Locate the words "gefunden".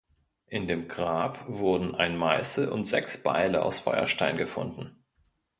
4.35-4.95